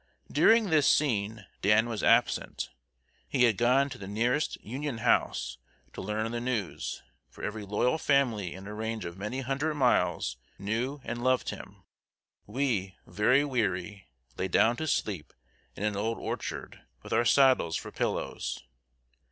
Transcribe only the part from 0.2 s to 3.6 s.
During this scene Dan was absent. He had